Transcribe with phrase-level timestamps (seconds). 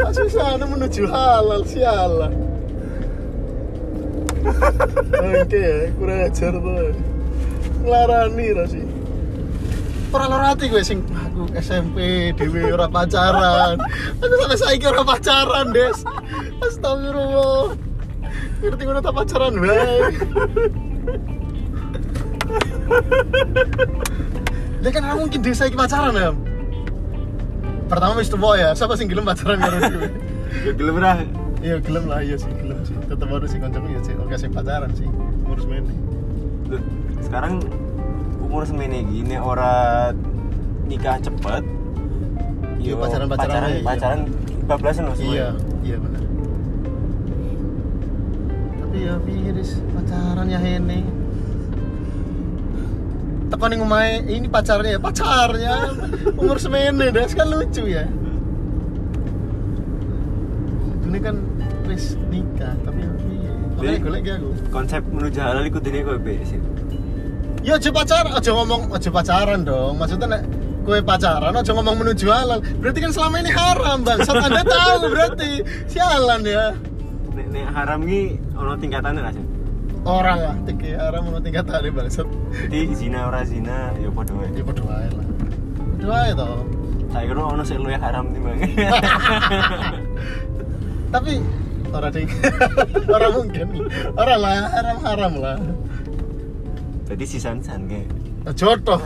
[0.00, 2.32] Masih sana menuju halal Sialan
[5.20, 6.92] Oke ya Kurang ajar tuh
[7.84, 8.82] Ngelarani Rasi
[10.10, 11.98] Ora lara ati gue sing aku SMP
[12.34, 13.78] dhewe ora pacaran.
[14.18, 16.02] Aku sampe saiki ora pacaran, Des.
[16.58, 17.78] Astagfirullah.
[18.58, 20.10] Ngerti ngono tak pacaran wae.
[24.82, 26.34] Dia kan ora mungkin desa iki pacaran ya.
[27.90, 30.10] Pertama wis tuwa ya, siapa sing gelem pacaran karo gue?
[30.66, 31.14] Ya gelem ra.
[31.62, 32.94] Iya gelem lah, iya sih gelem sih.
[33.06, 35.06] Tetep harus sing kancaku ya sih, oke sing pacaran sih.
[35.46, 35.94] Ngurus mene.
[36.70, 36.82] Loh,
[37.22, 37.62] sekarang
[38.42, 40.10] umur semene gini ora
[40.86, 41.62] nikah cepet.
[42.80, 43.84] Iya, Yo, pacaran-pacaran pacaran, iya.
[43.84, 44.20] pacaran
[44.70, 45.34] bablasan loh semua.
[45.34, 45.48] Iya,
[45.82, 46.22] iya benar.
[48.80, 51.19] Tapi ya Des, pacaran ya Hene.
[53.50, 55.74] Teko ning omahe ini pacarnya ya, pacarnya
[56.38, 58.06] umur semene Des kan lucu ya.
[61.10, 61.42] Ini kan
[61.90, 63.10] wis nikah, tapi ya.
[63.74, 64.48] Makanya golek ki aku.
[64.70, 66.62] Konsep menuju halal iku dene kowe sih.
[67.66, 69.98] Ya aja pacaran, aja ngomong aja pacaran dong.
[69.98, 70.42] Maksudnya nek
[70.86, 72.62] kowe pacaran aja ngomong menuju halal.
[72.78, 74.22] Berarti kan selama ini haram, Bang.
[74.22, 75.66] Saat Anda tahu berarti.
[75.90, 76.70] Sialan ya.
[77.34, 79.44] Nek, nek haram ki ono tingkatannya lah sih.
[80.04, 82.28] Orang lah tiga haram mau tingkat hari bangsat.
[82.72, 84.48] Jadi zina ora zina ya padha wae.
[84.56, 85.26] ya berdoa lah.
[85.96, 86.62] Berdoa ya toh.
[87.10, 88.58] Saya kira ono sing luwih haram timbang.
[91.14, 91.42] tapi
[91.90, 92.30] orang ding
[93.10, 93.66] orang mungkin.
[94.14, 95.58] Orang lah haram haram lah.
[97.10, 98.08] Jadi sisan-san kayak.
[98.56, 99.02] Jodoh.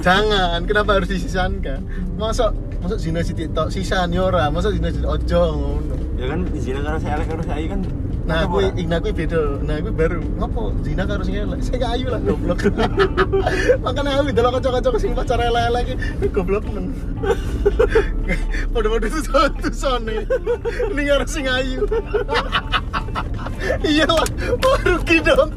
[0.00, 1.84] Jangan kenapa harus disisankan?
[2.16, 5.94] Masuk masuk zina si TikTok sisan yora masuk zina si ojo ngono.
[6.16, 7.80] Ya kan zina karo saya karo saya kan
[8.22, 8.78] Nah, apa aku?
[8.78, 9.40] Igna aku beda.
[9.66, 10.22] Nah, aku baru.
[10.38, 10.62] Ngopo?
[10.86, 11.58] Zina karo sing elek.
[11.66, 12.58] Saya gak ayu lah goblok.
[13.84, 16.94] Makanya aku delok kanca-kanca sing pacar elek-elek iki goblok men.
[18.72, 19.22] Padha-padha tuh
[19.58, 20.22] tuh sone.
[20.94, 21.82] Ini karo sing ayu.
[23.82, 24.26] Iya lah.
[24.62, 25.50] Wah, rugi dong.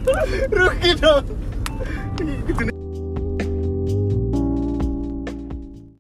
[0.50, 1.45] Rugi dong.